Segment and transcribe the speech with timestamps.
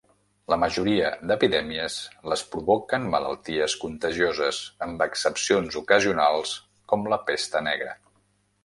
[0.51, 1.97] La majoria d'epidèmies
[2.33, 6.57] les provoquen malalties contagioses, amb excepcions ocasionals
[6.95, 7.97] com la pesta negra.